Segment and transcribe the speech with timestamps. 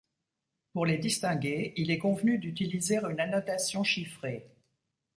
[0.73, 4.47] Pour les distinguer, il est convenu d'utiliser une annotation chiffrée.